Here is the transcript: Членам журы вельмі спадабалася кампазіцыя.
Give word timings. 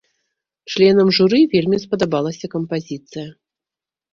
Членам 0.75 1.11
журы 1.17 1.41
вельмі 1.53 1.77
спадабалася 1.85 2.45
кампазіцыя. 2.57 3.27